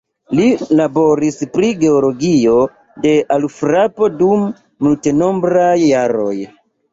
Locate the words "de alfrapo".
3.03-4.09